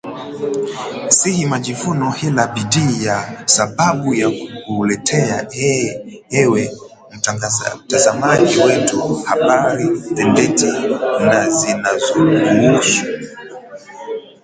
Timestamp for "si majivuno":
1.17-2.11